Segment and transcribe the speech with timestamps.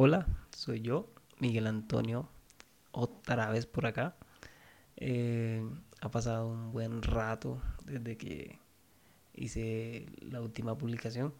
[0.00, 1.08] Hola, soy yo,
[1.40, 2.28] Miguel Antonio,
[2.92, 4.14] otra vez por acá.
[4.94, 5.60] Eh,
[6.00, 8.60] ha pasado un buen rato desde que
[9.34, 11.34] hice la última publicación.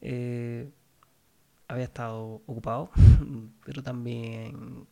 [0.00, 0.70] Eh,
[1.68, 2.90] había estado ocupado,
[3.66, 4.86] pero también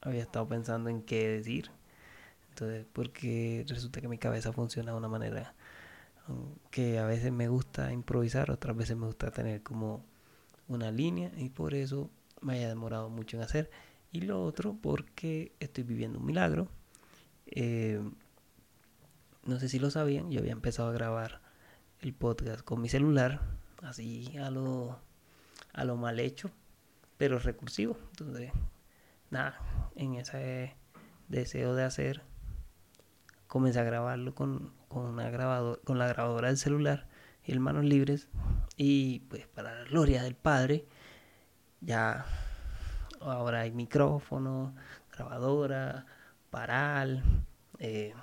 [0.00, 1.70] había estado pensando en qué decir.
[2.48, 5.54] Entonces, porque resulta que mi cabeza funciona de una manera
[6.70, 10.02] que a veces me gusta improvisar, otras veces me gusta tener como
[10.66, 12.08] una línea y por eso
[12.42, 13.70] me haya demorado mucho en hacer.
[14.10, 16.68] Y lo otro porque estoy viviendo un milagro.
[17.46, 18.00] Eh,
[19.44, 21.40] no sé si lo sabían, yo había empezado a grabar
[22.00, 23.40] el podcast con mi celular,
[23.82, 24.98] así a lo,
[25.72, 26.50] a lo mal hecho,
[27.16, 27.96] pero recursivo.
[28.10, 28.52] Entonces,
[29.30, 29.58] nada,
[29.96, 30.76] en ese
[31.28, 32.22] deseo de hacer,
[33.46, 37.08] comencé a grabarlo con, con, una grabador, con la grabadora del celular
[37.44, 38.28] y el manos libres.
[38.76, 40.86] Y pues para la gloria del Padre,
[41.82, 42.24] ya
[43.20, 44.74] ahora hay micrófono,
[45.12, 46.06] grabadora,
[46.50, 47.22] paral
[47.78, 48.14] eh,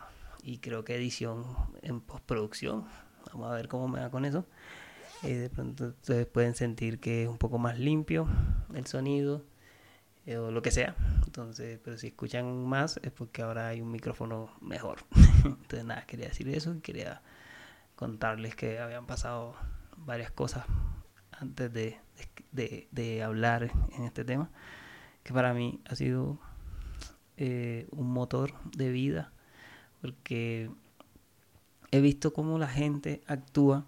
[0.42, 1.46] y creo que edición
[1.82, 2.86] en postproducción.
[3.32, 4.46] Vamos a ver cómo me va con eso.
[5.24, 8.28] Eh, de pronto ustedes pueden sentir que es un poco más limpio
[8.74, 9.44] el sonido
[10.26, 10.96] eh, o lo que sea.
[11.26, 15.00] Entonces, pero si escuchan más es porque ahora hay un micrófono mejor.
[15.44, 17.22] Entonces, nada, quería decir eso y quería
[17.96, 19.56] contarles que habían pasado
[19.98, 20.66] varias cosas
[21.40, 22.00] antes de,
[22.52, 24.50] de, hablar en este tema,
[25.24, 26.40] que para mí ha sido
[27.38, 29.32] eh, un motor de vida,
[30.02, 30.70] porque
[31.92, 33.86] he visto cómo la gente actúa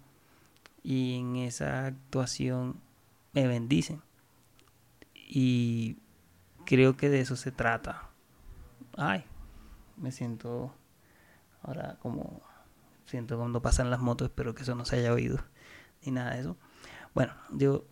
[0.82, 2.80] y en esa actuación
[3.32, 4.02] me bendicen.
[5.14, 5.98] Y
[6.66, 8.10] creo que de eso se trata.
[8.96, 9.24] Ay,
[9.96, 10.74] me siento
[11.62, 12.42] ahora como
[13.06, 15.38] siento cuando pasan las motos, espero que eso no se haya oído
[16.04, 16.56] ni nada de eso.
[17.14, 17.86] Bueno, yo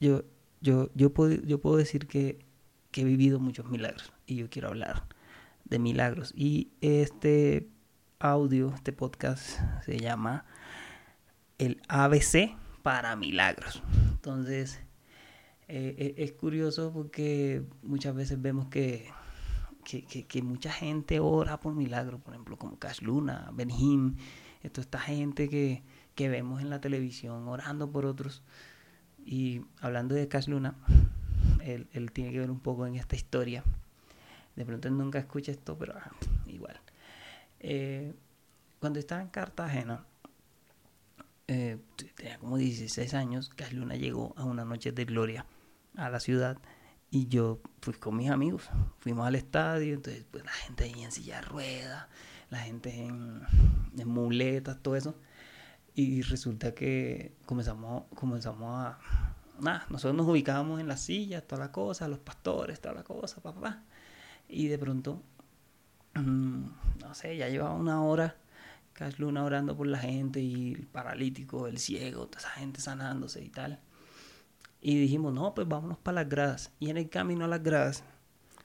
[0.00, 0.24] yo
[0.60, 2.46] yo yo puedo yo puedo decir que
[2.92, 5.04] he vivido muchos milagros y yo quiero hablar
[5.64, 6.32] de milagros.
[6.34, 7.68] Y este
[8.18, 10.44] audio, este podcast se llama
[11.58, 13.82] el ABC para milagros.
[14.12, 14.80] Entonces,
[15.68, 19.10] eh, eh, es curioso porque muchas veces vemos que,
[19.84, 24.16] que, que, mucha gente ora por milagros, por ejemplo, como Cash Luna, Benjim,
[24.72, 25.82] toda esta gente que,
[26.16, 28.42] que vemos en la televisión orando por otros.
[29.24, 30.74] Y hablando de Cash Luna,
[31.62, 33.62] él, tiene que ver un poco en esta historia.
[34.56, 36.10] De pronto nunca escucha esto, pero ah,
[36.46, 36.80] igual.
[37.60, 38.14] Eh,
[38.80, 40.04] cuando estaba en Cartagena,
[41.48, 41.78] eh,
[42.16, 45.44] tenía como 16 años, Luna llegó a una noche de gloria
[45.96, 46.58] a la ciudad
[47.10, 51.12] y yo fui con mis amigos, fuimos al estadio, entonces pues la gente ahí en
[51.12, 52.06] silla de ruedas,
[52.50, 53.42] la gente en,
[53.96, 55.14] en muletas, todo eso.
[55.96, 58.98] Y resulta que comenzamos, comenzamos a,
[59.58, 63.40] nada, nosotros nos ubicábamos en las sillas, toda la cosa, los pastores, toda la cosa,
[63.40, 63.82] papá.
[64.46, 65.22] Y de pronto,
[66.14, 68.36] no sé, ya llevaba una hora
[68.92, 73.42] Cash Luna orando por la gente y el paralítico, el ciego, toda esa gente sanándose
[73.42, 73.80] y tal.
[74.82, 76.72] Y dijimos, no, pues vámonos para las gradas.
[76.78, 78.04] Y en el camino a las gradas,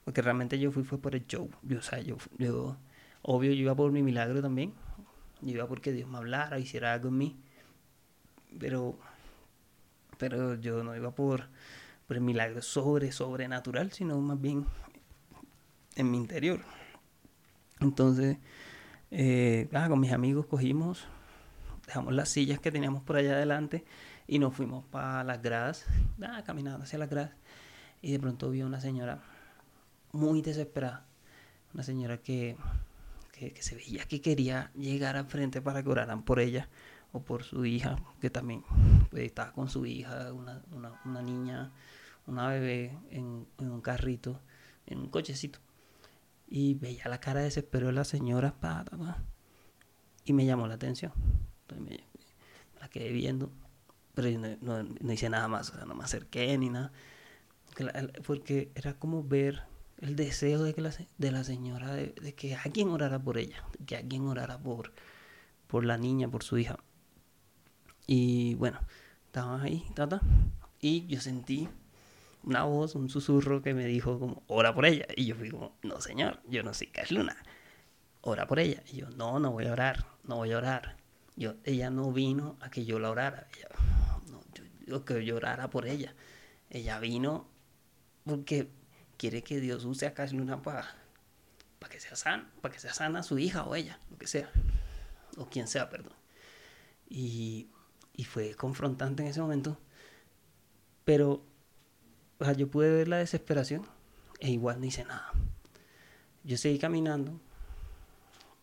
[0.04, 1.50] porque realmente yo fui fue por el show.
[1.64, 2.78] Yo, o yo,
[3.22, 4.74] obvio, yo iba por mi milagro también.
[5.42, 7.40] Yo iba porque Dios me hablara, hiciera algo en mí.
[8.60, 8.98] Pero
[10.22, 11.48] pero yo no iba por,
[12.08, 14.68] por milagro sobre, sobrenatural, sino más bien
[15.96, 16.62] en mi interior.
[17.80, 18.38] Entonces,
[19.10, 21.08] eh, ah, con mis amigos cogimos,
[21.88, 23.84] dejamos las sillas que teníamos por allá adelante
[24.28, 25.88] y nos fuimos para las gradas,
[26.22, 27.32] ah, caminando hacia las gradas.
[28.04, 29.24] Y de pronto vi una señora
[30.12, 31.04] muy desesperada,
[31.74, 32.58] una señora que,
[33.50, 36.70] que, se veía que quería llegar al frente para que oraran por ella
[37.12, 38.64] o por su hija, que también
[39.10, 40.62] pues, estaba con su hija, una,
[41.04, 41.72] una, niña,
[42.28, 44.40] una bebé en, un carrito,
[44.86, 45.60] en un cochecito.
[46.48, 48.86] Y veía la cara de desespero de la señora, pa,
[50.24, 51.12] y me llamó la atención.
[51.62, 52.04] Entonces me,
[52.80, 53.52] la quedé viendo,
[54.14, 56.92] pero yo no, no, hice nada más, o sea, no me acerqué ni nada.
[58.26, 59.64] Porque era como ver
[60.02, 63.64] el deseo de, que la, de la señora de, de, que alguien orara por ella,
[63.86, 64.92] que alguien orara por,
[65.68, 66.78] por la niña, por su hija.
[68.08, 68.80] Y bueno,
[69.28, 70.22] estaba ahí, tata,
[70.82, 71.70] y yo sentí
[72.44, 75.06] una voz, un susurro que me dijo como, ora por ella.
[75.16, 77.38] Y yo fui como, no señor, yo no soy Cash Luna,
[78.22, 78.84] ora por ella.
[78.92, 80.98] Y yo, no, no voy a orar, no voy a orar.
[81.36, 83.70] Yo, ella no vino a que yo la orara, ella,
[84.30, 84.44] no,
[84.86, 86.16] yo, que yo orara por ella.
[86.70, 87.48] Ella vino
[88.26, 88.70] porque
[89.22, 90.88] quiere que Dios use a Cash Luna para
[91.90, 94.50] que sea sana, para que sea sana su hija o ella, lo que sea,
[95.38, 96.14] o quien sea, perdón.
[97.10, 97.68] Y
[98.14, 99.78] y fue confrontante en ese momento.
[101.06, 101.44] Pero
[102.40, 103.84] o sea, yo pude ver la desesperación
[104.40, 105.32] e igual no hice nada.
[106.44, 107.40] Yo seguí caminando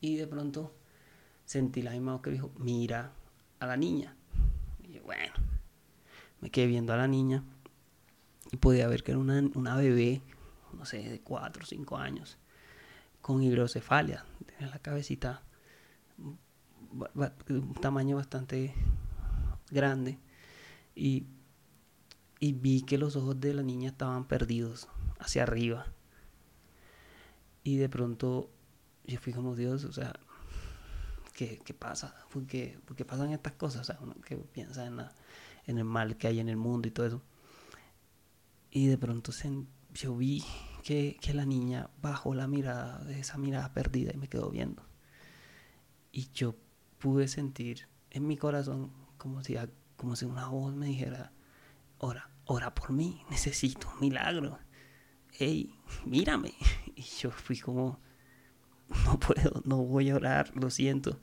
[0.00, 0.75] y de pronto
[1.44, 3.12] sentí la misma voz que dijo, mira
[3.60, 4.16] a la niña.
[4.82, 5.34] Y yo, bueno,
[6.40, 7.44] me quedé viendo a la niña
[8.50, 10.22] y podía ver que era una, una bebé,
[10.79, 12.39] no sé, de 4 o 5 años,
[13.21, 15.43] con hidrocefalia, tenía la cabecita
[17.49, 18.73] un tamaño bastante
[19.71, 20.19] grande
[20.95, 21.27] y,
[22.41, 24.89] y vi que los ojos de la niña estaban perdidos
[25.19, 25.87] hacia arriba.
[27.63, 28.51] Y de pronto
[29.05, 30.15] yo fui como Dios, o sea,
[31.35, 32.15] ¿qué, qué pasa?
[32.33, 33.93] ¿Por qué, pasan estas cosas?
[34.01, 35.01] Uno que piensa en,
[35.67, 37.23] en el mal que hay en el mundo y todo eso.
[38.71, 39.51] Y de pronto se,
[39.95, 40.45] yo vi
[40.88, 44.82] que, la niña bajó la mirada de esa mirada perdida y me quedó viendo.
[46.12, 46.56] Y yo
[46.99, 49.56] pude sentir en mi corazón como si,
[49.96, 51.31] como si una voz me dijera,
[51.99, 54.58] ora, ora por mí, necesito un milagro.
[55.32, 55.75] Hey,
[56.06, 56.55] mírame.
[56.96, 58.00] Y yo fui como,
[59.05, 61.20] no puedo, no voy a orar, lo siento.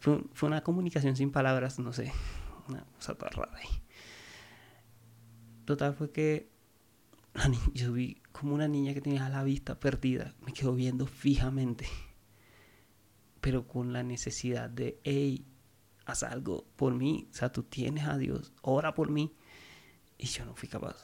[0.00, 2.12] Fue, fue una comunicación sin palabras, no sé,
[2.66, 3.82] una cosa toda rara ahí.
[5.64, 6.51] Total fue que
[7.74, 11.86] yo vi como una niña que tenía la vista perdida, me quedó viendo fijamente
[13.42, 15.44] pero con la necesidad de, hey,
[16.06, 19.34] haz algo por mí, o sea, tú tienes a Dios, ora por mí.
[20.16, 21.02] Y yo no fui capaz,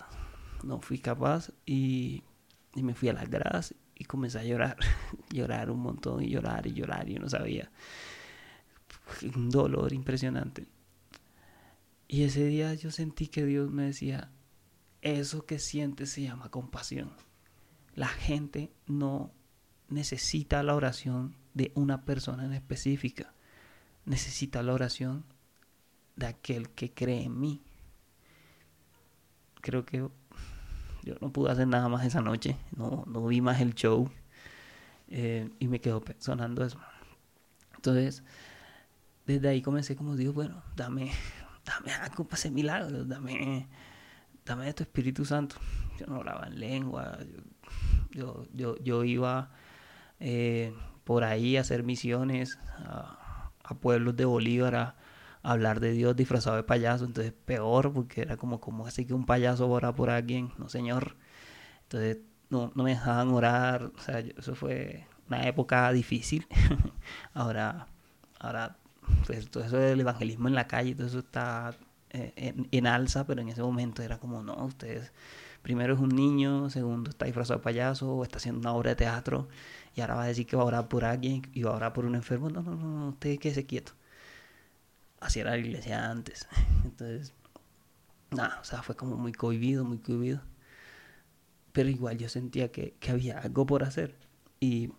[0.62, 2.22] no fui capaz y,
[2.76, 4.76] y me fui a las gradas y comencé a llorar,
[5.30, 7.72] llorar un montón y llorar y llorar y yo no sabía.
[9.34, 10.68] Un dolor impresionante.
[12.06, 14.30] Y ese día yo sentí que Dios me decía,
[15.02, 17.12] eso que sientes se llama compasión.
[17.94, 19.32] La gente no
[19.88, 23.32] necesita la oración de una persona en específica.
[24.04, 25.24] Necesita la oración
[26.16, 27.62] de aquel que cree en mí.
[29.60, 32.56] Creo que yo no pude hacer nada más esa noche.
[32.76, 34.10] No, no vi más el show.
[35.08, 36.78] Eh, y me quedó sonando eso.
[37.76, 38.22] Entonces,
[39.26, 41.10] desde ahí comencé como digo, bueno, dame,
[41.64, 43.68] dame algo para ese milagro, dame,
[44.48, 45.56] dame de tu Espíritu Santo.
[45.98, 47.18] Yo no hablaba en lengua,
[48.10, 49.50] yo, yo, yo, iba
[50.20, 50.72] eh,
[51.04, 53.50] por ahí a hacer misiones a,
[53.80, 54.94] pueblos de Bolívar a,
[55.42, 59.24] hablar de Dios disfrazado de payaso, entonces peor porque era como, como así que un
[59.26, 61.16] payaso ora por alguien, no señor.
[61.82, 62.18] Entonces
[62.50, 66.46] no, no me dejaban orar, o sea, eso fue una época difícil.
[67.34, 67.86] ahora,
[68.40, 68.78] ahora,
[69.26, 71.74] pues todo eso del evangelismo en la calle, todo eso está
[72.10, 75.12] eh, en, alza, pero en ese momento era como, no, ustedes,
[75.62, 78.96] primero es un niño, segundo está disfrazado de payaso o está haciendo una obra de
[78.96, 79.48] teatro
[79.94, 81.92] y ahora va a decir que va a orar por alguien y va a orar
[81.92, 82.50] por un enfermo.
[82.50, 83.92] No, no, no, no usted quédese quieto.
[85.20, 86.46] Así era la iglesia antes.
[86.84, 87.34] Entonces,
[88.30, 90.40] nada, o sea, fue como muy cohibido, muy cohibido.
[91.72, 94.16] Pero igual yo sentía que, que había algo por hacer.
[94.60, 94.92] Y,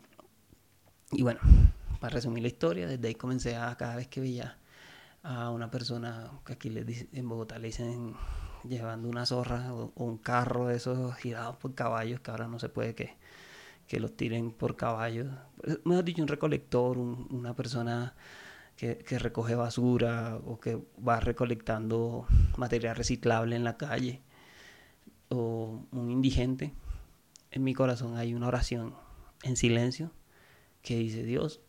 [1.11, 1.39] y bueno,
[1.99, 4.57] para resumir la historia, desde ahí comencé a cada vez que veía
[5.23, 8.15] a una persona que aquí le en Bogotá le dicen
[8.63, 12.69] llevando una zorra o, un carro de esos girados por caballos que ahora no se
[12.69, 13.17] puede que
[13.89, 15.27] que los tiren por caballos.
[15.83, 18.13] Mejor dicho, un recolector, una persona
[18.77, 24.21] que, recoge basura o que va recolectando material reciclable en la calle,
[25.29, 26.71] o un indigente.
[27.49, 28.93] En mi corazón hay una oración
[29.41, 30.11] en silencio
[30.83, 31.59] que dice, Dios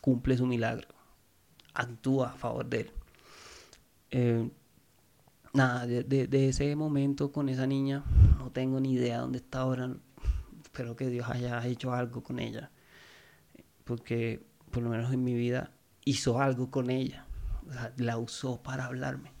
[0.00, 0.88] cumple su milagro,
[1.78, 2.90] actúa a favor de él.
[4.10, 4.50] Eh,
[5.54, 8.04] nada, de, ese momento con esa niña,
[8.38, 9.94] no tengo ni idea dónde está ahora,
[10.62, 12.70] espero que Dios haya hecho algo con ella.
[13.84, 15.70] Porque por lo menos en mi vida
[16.04, 17.24] hizo algo con ella.
[17.96, 19.32] la usó para hablarme.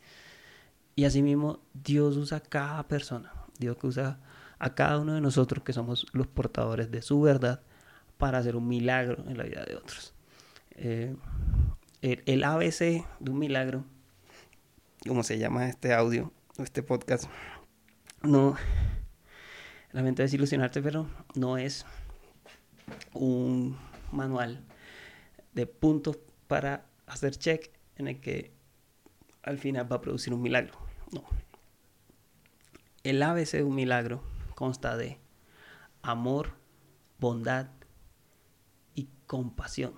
[0.94, 3.32] Y asimismo, Dios usa a cada persona.
[3.58, 4.20] Dios usa
[4.58, 7.62] a cada uno de nosotros que somos los portadores de su verdad
[8.16, 10.12] para hacer un milagro en la vida de otros.
[10.72, 11.16] Eh,
[12.02, 13.84] el, ABC de un milagro,
[15.06, 17.24] como se llama este audio, este podcast,
[18.22, 18.56] no,
[19.92, 21.84] lamento desilusionarte, pero no es
[23.14, 23.76] un
[24.12, 24.64] manual
[25.54, 28.52] de puntos para hacer check en el que
[29.42, 30.78] al final va a producir un milagro.
[31.12, 31.24] No.
[33.02, 34.22] El ABC de un milagro
[34.54, 35.18] consta de
[36.02, 36.52] amor,
[37.18, 37.68] bondad
[38.94, 39.94] y compasión.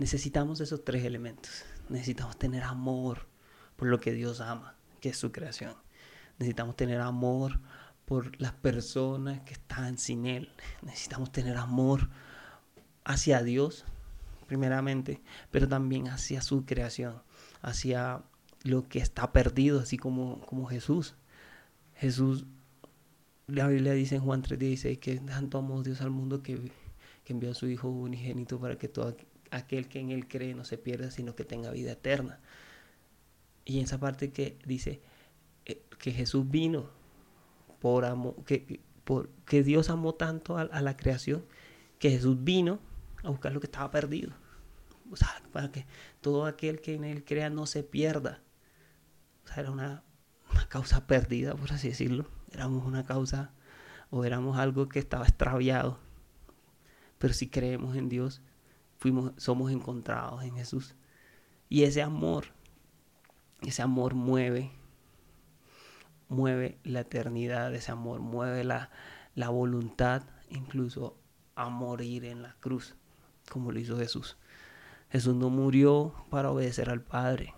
[0.00, 1.62] Necesitamos esos tres elementos.
[1.90, 3.26] Necesitamos tener amor
[3.76, 5.74] por lo que Dios ama, que es su creación.
[6.38, 7.60] Necesitamos tener amor
[8.06, 10.48] por las personas que están sin Él.
[10.80, 12.08] Necesitamos tener amor
[13.04, 13.84] hacia Dios,
[14.46, 17.20] primeramente, pero también hacia su creación,
[17.60, 18.22] hacia
[18.62, 21.14] lo que está perdido, así como, como Jesús.
[21.94, 22.46] Jesús,
[23.48, 26.72] la Biblia dice en Juan 3:16 que tanto amó Dios al mundo que,
[27.22, 29.14] que envió a su Hijo unigénito para que todo
[29.50, 32.40] aquel que en Él cree no se pierda, sino que tenga vida eterna.
[33.64, 35.00] Y en esa parte que dice
[35.66, 36.90] eh, que Jesús vino
[37.80, 41.44] por amor, que, por, que Dios amó tanto a, la creación,
[41.98, 42.78] que Jesús vino
[43.22, 44.32] a buscar lo que estaba perdido.
[45.10, 45.86] O sea, para que
[46.20, 48.40] todo aquel que en Él crea no se pierda.
[49.44, 50.04] O sea, era una,
[50.52, 52.26] una causa perdida, por así decirlo.
[52.52, 53.52] Éramos una causa
[54.10, 55.98] o éramos algo que estaba extraviado.
[57.18, 58.40] Pero si creemos en Dios,
[59.00, 60.94] fuimos, somos encontrados en Jesús.
[61.68, 62.46] Y ese amor,
[63.62, 64.70] ese amor mueve,
[66.28, 68.90] mueve la eternidad, ese amor mueve la,
[69.34, 71.16] la voluntad incluso
[71.54, 72.94] a morir en la cruz,
[73.50, 74.36] como lo hizo Jesús.
[75.10, 77.54] Jesús no murió para obedecer al Padre,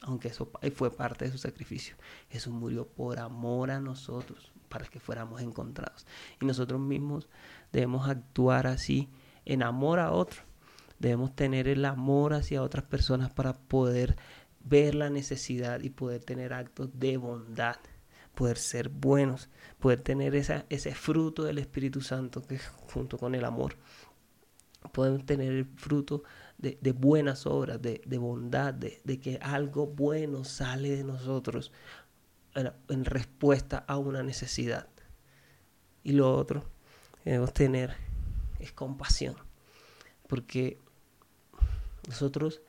[0.00, 1.96] aunque eso fue parte de su sacrificio.
[2.30, 6.06] Jesús murió por amor a nosotros, para que fuéramos encontrados.
[6.40, 7.28] Y nosotros mismos
[7.72, 9.08] debemos actuar así
[9.48, 10.42] en amor a otro.
[11.00, 14.16] Debemos tener el amor hacia otras personas para poder
[14.60, 17.76] ver la necesidad y poder tener actos de bondad,
[18.34, 19.48] poder ser buenos,
[19.80, 22.58] poder tener esa, ese fruto del Espíritu Santo que
[22.92, 23.76] junto con el amor
[24.92, 26.22] podemos tener el fruto
[26.56, 31.72] de, buenas obras, de, bondad, de, que algo bueno sale de nosotros
[32.54, 34.88] en, en, respuesta a una necesidad.
[36.02, 36.64] Y lo otro
[37.24, 38.07] debemos tener
[38.58, 39.36] es compasión,
[40.26, 40.78] porque
[42.08, 42.60] nosotros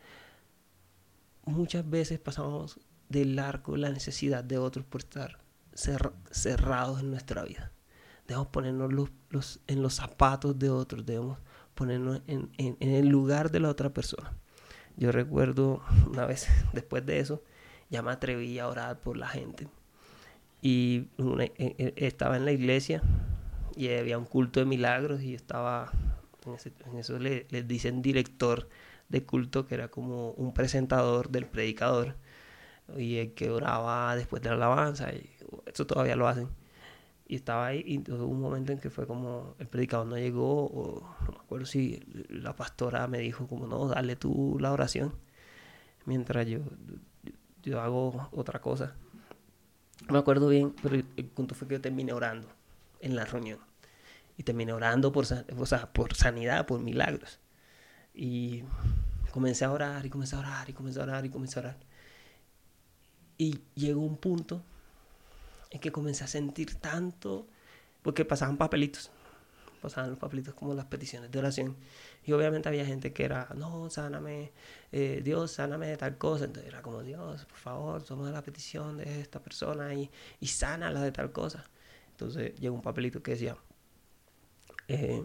[1.46, 2.80] muchas veces pasamos
[3.10, 5.40] del arco la necesidad de otros por estar
[5.74, 7.72] cerrados en nuestra vida.
[8.28, 11.40] Debemos ponernos los, en los zapatos de otros, debemos
[11.74, 14.34] ponernos en, el lugar de la otra persona.
[14.98, 17.42] Yo recuerdo una vez, después de eso,
[17.90, 19.68] ya me atreví a orar por la gente.
[20.62, 21.08] Y
[21.40, 23.02] e, e, estaba en la iglesia
[23.80, 25.90] y había un culto de milagros y estaba,
[26.46, 28.68] en, eso les le dicen director
[29.08, 32.18] de culto, que era como un presentador del predicador
[32.98, 35.30] y el que oraba después de la alabanza, y
[35.66, 36.50] eso todavía lo hacen.
[37.26, 40.66] Y estaba ahí y hubo un momento en que fue como el predicador no llegó,
[40.66, 45.14] o no me acuerdo si la pastora me dijo como no, dale tú la oración,
[46.04, 46.60] mientras yo,
[47.64, 48.98] yo, hago otra cosa.
[50.06, 52.50] No me acuerdo bien, pero el punto fue que yo terminé orando
[53.00, 53.69] en la reunión.
[54.40, 57.42] Y terminé orando por, o sea, por sanidad, por milagros.
[58.14, 58.64] Y
[59.32, 61.78] comencé a orar y comencé a orar y comencé a orar y comencé a orar.
[63.38, 64.64] Y llegó un punto
[65.72, 67.48] en que comencé a sentir tanto,
[68.02, 69.12] porque pasaban papelitos,
[69.82, 71.76] pasaban los papelitos como las peticiones de oración.
[72.24, 74.54] Y obviamente había gente que era, no, sáname,
[74.94, 76.46] eh, Dios, sáname de tal cosa.
[76.46, 81.02] Entonces era como, Dios, por favor, toma la petición de esta persona y, y sánala
[81.02, 81.66] de tal cosa.
[82.12, 83.58] Entonces llegó un papelito que decía,
[84.90, 85.24] eh,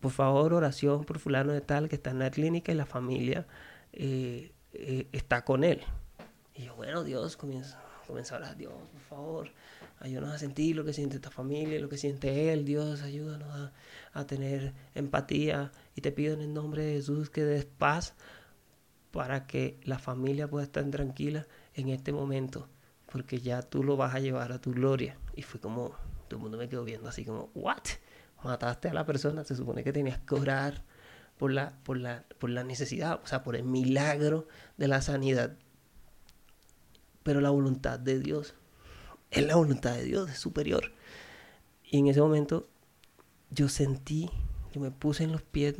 [0.00, 3.46] por favor, oración por fulano de tal que está en la clínica y la familia
[3.92, 5.82] eh, eh, está con él.
[6.54, 9.50] Y yo, bueno, Dios, comienza, comienza a orar, Dios, por favor,
[10.00, 13.72] ayúdanos a sentir lo que siente esta familia, lo que siente él, Dios, ayúdanos a,
[14.12, 18.14] a tener empatía y te pido en el nombre de Jesús que des paz
[19.10, 22.68] para que la familia pueda estar tranquila en este momento,
[23.12, 25.18] porque ya tú lo vas a llevar a tu gloria.
[25.36, 25.94] Y fue como,
[26.34, 27.82] el mundo me quedó viendo así como, ¿what?
[28.44, 30.82] mataste a la persona, se supone que tenías que orar
[31.38, 35.56] por la, por la, por la necesidad, o sea, por el milagro de la sanidad.
[37.22, 38.54] Pero la voluntad de Dios
[39.30, 40.92] es la voluntad de Dios, es superior.
[41.84, 42.68] Y en ese momento
[43.50, 44.30] yo sentí,
[44.72, 45.76] yo me puse en los pies,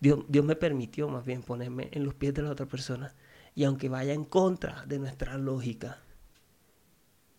[0.00, 3.14] Dios, Dios me permitió más bien ponerme en los pies de la otra persona.
[3.54, 5.98] Y aunque vaya en contra de nuestra lógica,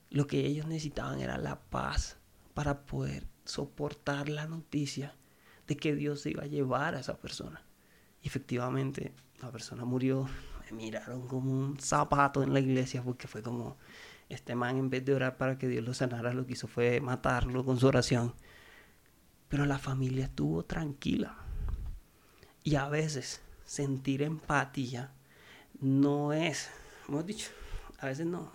[0.09, 2.18] lo que ellos necesitaban era la paz
[2.59, 5.15] para poder soportar la noticia
[5.65, 7.63] de que Dios se iba a llevar a esa persona.
[8.21, 10.27] Efectivamente, la persona murió.
[10.65, 13.77] Me miraron como un zapato en la iglesia porque fue como,
[14.27, 16.99] este man en vez de orar para que Dios lo sanara, lo que hizo fue
[16.99, 18.35] matarlo con su oración.
[19.47, 21.37] Pero la familia estuvo tranquila.
[22.65, 25.13] Y a veces sentir empatía
[25.79, 26.69] no es,
[27.07, 27.51] hemos dicho,
[27.99, 28.51] a veces no,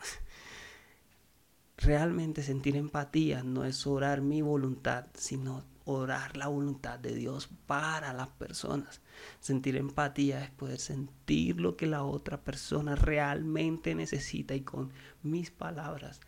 [1.76, 8.12] realmente sentir empatía no es orar mi voluntad, sino orar la voluntad de Dios para
[8.12, 9.00] las personas.
[9.40, 15.50] Sentir empatía es poder sentir lo que la otra persona realmente necesita y con mis
[15.50, 16.20] palabras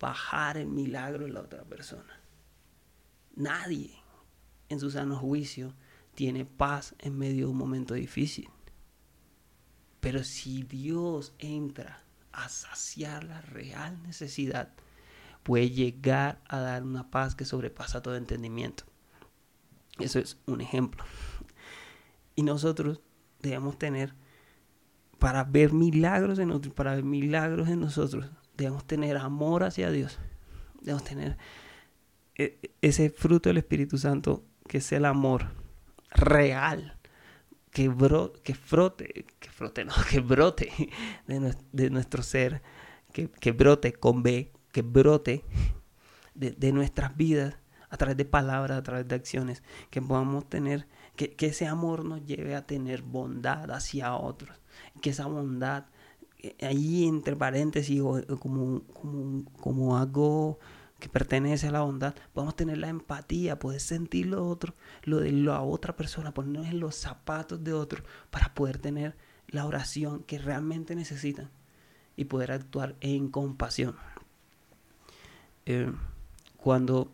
[0.00, 2.20] bajar el milagro en la otra persona.
[3.36, 3.94] Nadie
[4.68, 5.74] en su sano juicio
[6.14, 8.48] tiene paz en medio de un momento difícil.
[10.00, 14.72] Pero si Dios entra a saciar la real necesidad,
[15.42, 18.84] puede llegar a dar una paz que sobrepasa todo entendimiento.
[19.98, 21.04] Eso es un ejemplo.
[22.34, 23.00] Y nosotros
[23.40, 24.14] debemos tener,
[25.18, 30.18] para ver milagros en nosotros, para ver milagros en nosotros, debemos tener amor hacia Dios.
[30.80, 31.36] Debemos tener
[32.36, 35.48] e, ese fruto del Espíritu Santo que es el amor
[36.10, 36.98] real
[37.72, 40.70] que, bro, que frote, que frote, no, que brote
[41.26, 42.62] de, nuestro ser,
[43.12, 45.44] que, que, brote con B, que brote
[46.34, 47.56] de, nuestras vidas
[47.90, 52.04] a través de palabras, a través de acciones, que podamos tener, que, que ese amor
[52.04, 54.60] nos lleve a tener bondad hacia otros,
[55.02, 55.84] que esa bondad,
[56.38, 58.00] eh, ahí entre paréntesis,
[58.40, 60.58] como, como, como algo
[60.98, 65.32] que pertenece a la bondad, podemos tener la empatía, poder sentir lo otro, lo de
[65.32, 69.16] la otra persona, ponernos en los zapatos de otro para poder tener
[69.48, 71.50] la oración que realmente necesitan
[72.16, 73.96] y poder actuar en compasión.
[75.66, 75.92] Eh,
[76.56, 77.10] cuando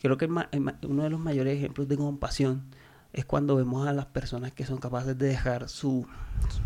[0.00, 2.64] creo que uno de los mayores ejemplos de compasión
[3.12, 6.06] es cuando vemos a las personas que son capaces de dejar su,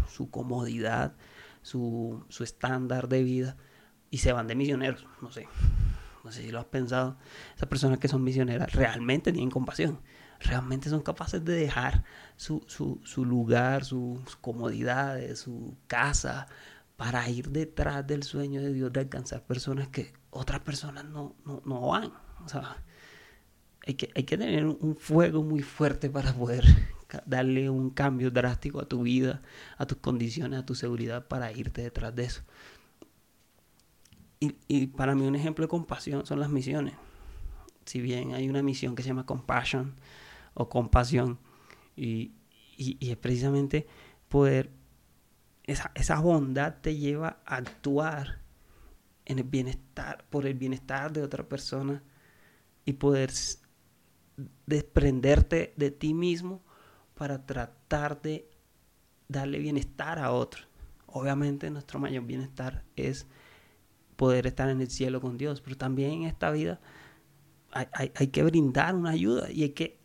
[0.08, 1.14] su comodidad,
[1.62, 3.56] su, su estándar de vida
[4.10, 5.48] y se van de misioneros, no sé,
[6.24, 7.16] no sé si lo has pensado,
[7.54, 10.00] esas personas que son misioneras realmente tienen compasión,
[10.40, 12.04] realmente son capaces de dejar
[12.36, 12.64] su,
[13.16, 16.48] lugar, sus comodidades, su casa,
[17.00, 21.88] para ir detrás del sueño de Dios de alcanzar personas que otras personas no, no,
[21.88, 22.12] van.
[22.44, 22.84] O sea,
[23.86, 26.62] hay que, hay que tener un fuego muy fuerte para poder
[27.24, 29.40] darle un cambio drástico a tu vida,
[29.78, 32.42] a tus condiciones, a tu seguridad para irte detrás de eso.
[34.68, 36.96] Y, para mí un ejemplo de compasión son las misiones.
[37.86, 39.94] Si bien hay una misión que se llama compassion
[40.52, 41.38] o compasión,
[41.96, 42.34] y,
[42.76, 43.86] es precisamente
[44.28, 44.70] poder,
[45.70, 48.40] esa, bondad te lleva a actuar
[49.24, 52.02] en el bienestar, por el bienestar de otra persona
[52.84, 53.30] y poder
[54.66, 56.62] desprenderte de ti mismo
[57.14, 58.50] para tratar de
[59.28, 60.64] darle bienestar a otro.
[61.06, 63.26] Obviamente nuestro mayor bienestar es
[64.16, 66.80] poder estar en el cielo con Dios, pero también en esta vida
[67.70, 70.00] hay, que brindar una ayuda y hay que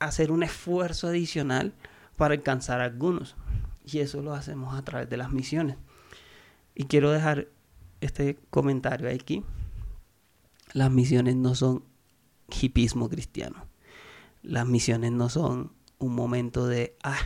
[0.00, 1.74] hacer un esfuerzo adicional
[2.16, 3.36] para alcanzar a algunos.
[3.86, 5.78] Y eso lo hacemos a través de las misiones.
[6.74, 7.48] Y quiero dejar
[8.02, 9.42] este comentario aquí.
[10.74, 11.84] Las misiones no son
[12.60, 13.66] hipismo cristiano.
[14.42, 17.18] Las misiones no son un momento de, ah,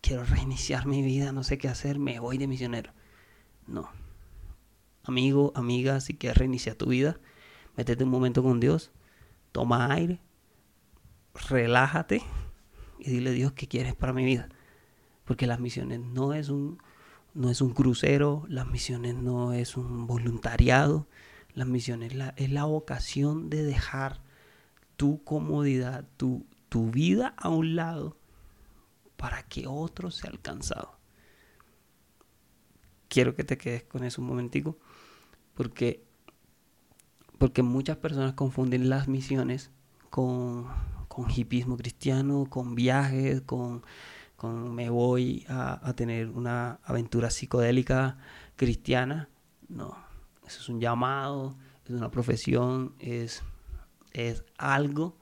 [0.00, 2.92] quiero reiniciar mi vida, no sé qué hacer, me voy de misionero.
[3.66, 3.90] No
[5.06, 7.18] amigo, amiga, si quieres reiniciar tu vida,
[7.76, 8.90] métete un momento con Dios,
[9.52, 10.20] toma aire,
[11.48, 12.22] relájate
[12.98, 14.48] y dile Dios qué quieres para mi vida.
[15.26, 16.78] Porque las misiones no es un,
[17.34, 21.06] no es un crucero, las misiones no es un voluntariado,
[21.52, 24.22] las misiones es la vocación de dejar
[24.96, 28.16] tu comodidad, tu, tu vida a un lado
[29.16, 30.96] para que otro sea alcanzado.
[33.08, 34.78] Quiero que te quedes con eso un momentico
[35.54, 36.04] porque,
[37.38, 39.70] porque muchas personas confunden las misiones
[40.10, 40.66] con,
[41.08, 43.82] con hipismo cristiano, con viajes, con,
[44.36, 48.18] con me voy a, tener una aventura psicodélica
[48.56, 49.28] cristiana.
[49.68, 49.96] No,
[50.46, 53.42] eso es un llamado, es una profesión, es,
[54.12, 55.16] es algo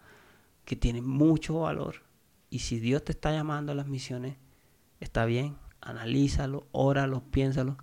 [0.65, 2.03] que tiene mucho valor.
[2.51, 4.37] Y si Dios te está llamando a las misiones,
[5.01, 7.77] está bien, analízalo, óralo, piénsalo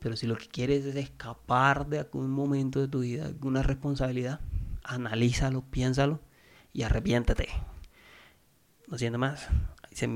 [0.00, 4.40] pero si lo que quieres es escapar de algún momento de tu vida, alguna responsabilidad,
[4.82, 6.20] analízalo, piénsalo
[6.72, 7.48] y arrepiéntete.
[8.88, 9.46] No siento más.
[9.92, 10.08] Se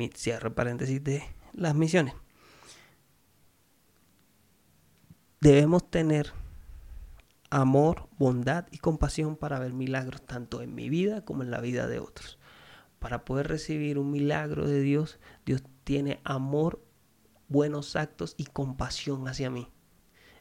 [0.54, 2.14] paréntesis de las misiones.
[5.40, 6.32] Debemos tener
[7.50, 11.87] amor, bondad y compasión para ver milagros tanto en mi vida como en la vida
[11.87, 12.38] de otros.
[12.98, 16.82] Para poder recibir un milagro de Dios, Dios tiene amor,
[17.48, 19.68] buenos actos y compasión hacia mí.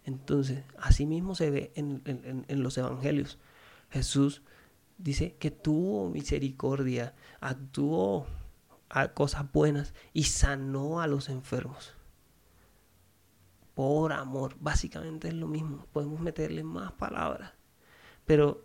[0.06, 3.39] Entonces, así mismo se ve en, los evangelios.
[3.89, 4.41] Jesús
[4.98, 8.26] dice que tuvo misericordia, actuó
[8.95, 11.95] a cosas buenas y sanó a los enfermos.
[13.73, 15.88] Por amor, básicamente es lo mismo.
[15.91, 17.53] Podemos meterle más palabras.
[18.27, 18.63] Pero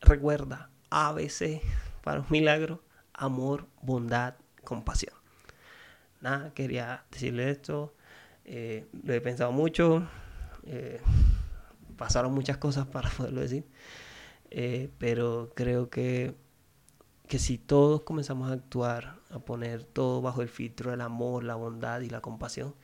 [0.00, 1.60] recuerda, ABC
[2.04, 5.14] para un milagro, amor, bondad, compasión.
[6.20, 7.94] Nada, quería decirle esto.
[8.44, 10.08] Eh, lo he pensado mucho.
[10.62, 11.00] Eh,
[11.96, 13.66] pasaron muchas cosas para poderlo decir.
[14.50, 16.36] Eh, pero creo que,
[17.28, 21.56] que si todos comenzamos a actuar, a poner todo bajo el filtro del amor, la
[21.56, 22.74] bondad y la compasión,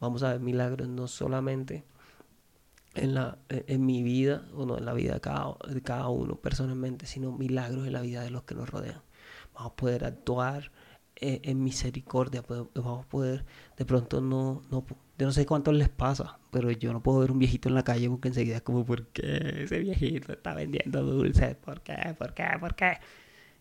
[0.00, 1.84] vamos a ver milagros no solamente
[2.94, 6.36] en, la, en mi vida, o no en la vida de cada, de cada uno
[6.36, 9.02] personalmente, sino milagros en la vida de los que nos rodean.
[9.54, 10.70] Vamos a poder actuar
[11.16, 12.42] eh, en misericordia,
[12.74, 13.44] vamos a poder,
[13.76, 14.84] de pronto no, no,
[15.18, 17.84] yo no sé cuánto les pasa, pero yo no puedo ver un viejito en la
[17.84, 21.56] calle porque enseguida es como, ¿por qué ese viejito está vendiendo dulces?
[21.56, 22.14] ¿Por qué?
[22.18, 22.44] ¿Por qué?
[22.60, 22.98] ¿Por qué?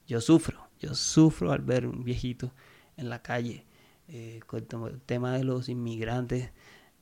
[0.08, 2.52] Yo sufro, yo sufro al ver un viejito
[2.98, 3.66] en la calle.
[4.08, 6.52] Eh, con el tema de los inmigrantes,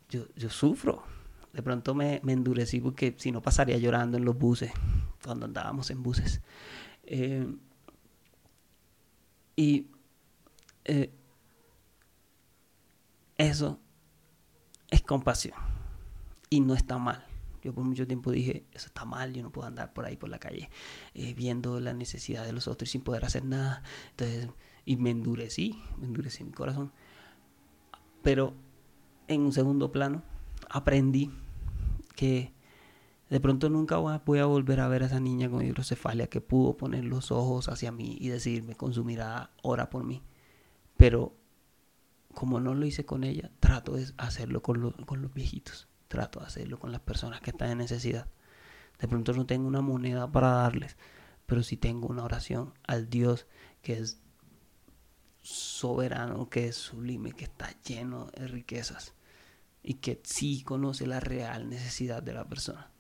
[0.09, 1.03] yo, yo sufro.
[1.51, 4.71] De pronto me, me, endurecí porque si no pasaría llorando en los buses,
[5.23, 6.41] cuando andábamos en buses.
[7.03, 7.45] Eh,
[9.55, 9.87] y
[10.85, 11.13] eh,
[13.37, 13.79] eso
[14.89, 15.57] es compasión.
[16.49, 17.25] Y no está mal.
[17.63, 20.30] Yo por mucho tiempo dije, eso está mal, yo no puedo andar por ahí por
[20.30, 20.69] la calle
[21.13, 23.84] eh, viendo la necesidad de los otros sin poder hacer nada.
[24.12, 24.49] Entonces,
[24.86, 26.91] y me endurecí, me endurecí mi corazón.
[28.21, 28.54] Pero
[29.28, 30.23] en un segundo plano,
[30.69, 31.32] aprendí
[32.15, 32.54] que
[33.30, 36.78] de pronto nunca voy a volver a ver a esa niña con hidrocefalia que pudo
[36.78, 40.21] poner los ojos hacia mí y decirme, consumirá hora por mí.
[40.97, 41.36] Pero
[42.34, 45.88] como no lo hice con ella, trato de hacerlo con, con los viejitos.
[46.13, 48.28] Trato de hacerlo con las personas que están en necesidad.
[48.99, 50.95] De pronto no tengo una moneda para darles,
[51.47, 53.47] pero sí tengo una oración al Dios
[53.82, 54.21] que es
[55.41, 59.15] soberano, que es sublime, que está lleno de riquezas
[59.82, 62.91] y que sí conoce la real necesidad de la persona.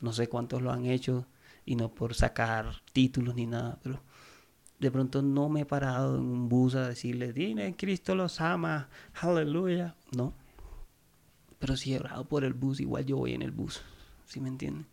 [0.00, 1.26] No sé cuántos lo han hecho
[1.66, 4.04] y no por sacar títulos ni nada, pero
[4.78, 8.88] de pronto no me he parado en un bus a decirle, dime, Cristo los ama,
[9.20, 9.96] aleluya.
[10.16, 10.32] No.
[11.58, 13.82] Pero si he orado por el bus, igual yo voy en el bus.
[14.26, 14.86] ¿Sí me entienden?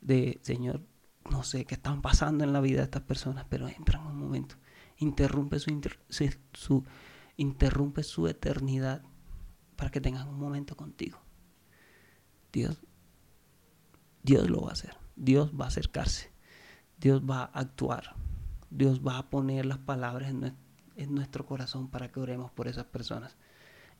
[0.00, 0.82] De, Señor,
[1.30, 4.18] no sé qué están pasando en la vida de estas personas, pero entra en un
[4.18, 4.56] momento.
[4.98, 5.70] Interrumpe su,
[6.52, 6.84] su,
[7.36, 9.02] interrumpe su eternidad
[9.76, 11.18] para que tengan un momento contigo.
[12.52, 12.82] Dios,
[14.22, 14.96] Dios lo va a hacer.
[15.16, 16.30] Dios va a acercarse.
[16.98, 18.14] Dios va a actuar.
[18.70, 23.36] Dios va a poner las palabras en, nuestro corazón para que oremos por esas personas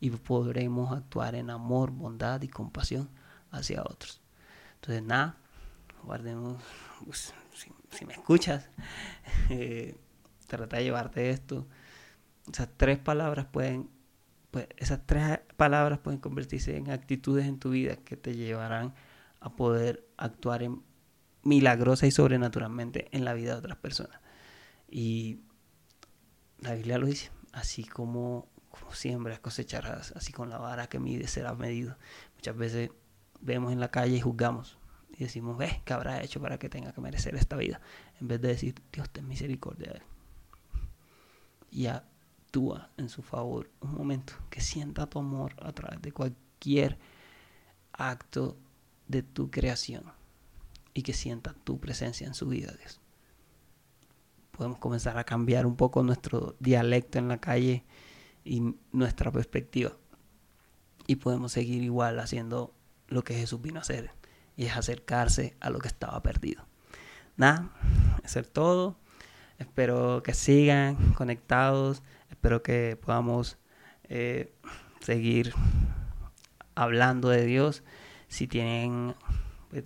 [0.02, 3.08] y podremos actuar en amor, bondad y compasión
[3.52, 4.20] hacia otros.
[4.74, 5.36] Entonces, nada,
[6.02, 6.60] guardemos,
[7.04, 7.32] pues,
[7.92, 8.68] si, me escuchas,
[9.48, 9.96] eh,
[10.48, 11.68] trata de llevarte esto.
[12.52, 13.90] Esas tres palabras pueden,
[14.50, 18.94] pues, esas tres palabras pueden convertirse en actitudes en tu vida que te llevarán
[19.38, 20.82] a poder actuar en
[21.44, 24.18] milagrosa y sobrenaturalmente en la vida de otras personas.
[24.90, 25.42] Y
[26.58, 31.28] la Biblia lo dice, así como, como siembras cosecharás, así con la vara que mide
[31.28, 31.96] será medido.
[32.34, 32.90] Muchas veces
[33.40, 34.78] vemos en la calle y juzgamos
[35.16, 37.80] y decimos, ve, ¿qué habrá hecho para que tenga que merecer esta vida?
[38.20, 40.02] En vez de decir, Dios ten misericordia de él.
[41.70, 46.98] Y actúa en su favor un momento, que sienta tu amor a través de cualquier
[47.92, 48.56] acto
[49.06, 50.04] de tu creación
[50.94, 53.02] y que sienta tu presencia en su vida, Dios
[54.52, 57.84] podemos comenzar a cambiar un poco nuestro dialecto en la calle
[58.44, 59.92] y nuestra perspectiva.
[61.06, 62.74] Y podemos seguir igual haciendo
[63.08, 64.10] lo que Jesús vino a hacer,
[64.56, 66.64] y es acercarse a lo que estaba perdido.
[67.36, 67.70] Nada,
[68.24, 68.96] eso es todo.
[69.58, 73.58] Espero que sigan conectados, espero que podamos
[74.04, 74.52] eh,
[75.00, 75.54] seguir
[76.74, 77.82] hablando de Dios.
[78.28, 79.14] Si tienen,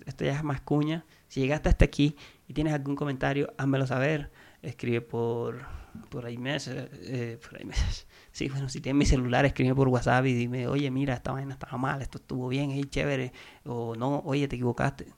[0.05, 2.15] esto ya es más cuña, si llegaste hasta aquí
[2.47, 5.65] y tienes algún comentario, házmelo saber escribe por,
[6.09, 7.59] por iMessage, eh, por
[8.31, 11.53] Sí, bueno, si tienes mi celular, escribe por WhatsApp y dime, oye, mira, esta vaina
[11.53, 13.33] estaba mal, esto estuvo bien, es chévere,
[13.65, 15.13] o no, oye, te equivocaste.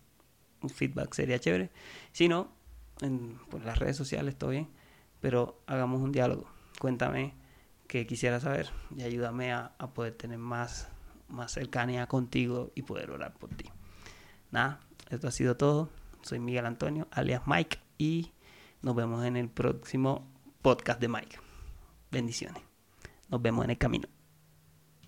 [0.62, 1.70] Un feedback sería chévere.
[2.12, 2.52] Si no,
[3.50, 4.70] por las redes sociales, todo bien,
[5.20, 6.50] pero hagamos un diálogo.
[6.80, 7.34] Cuéntame
[7.88, 10.90] qué quisiera saber y ayúdame a, a poder tener más,
[11.28, 13.66] más cercanía contigo y poder orar por ti.
[14.52, 15.90] Nada, esto ha sido todo.
[16.22, 18.32] Soy Miguel Antonio, alias Mike, y
[18.82, 20.28] nos vemos en el próximo
[20.62, 21.40] podcast de Mike.
[22.12, 22.62] Bendiciones.
[23.30, 24.08] Nos vemos en el camino.